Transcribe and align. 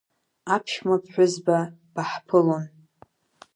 Аԥшәма 0.53 0.95
ԥҳәызба 1.03 1.57
баҳԥылон… 1.93 2.63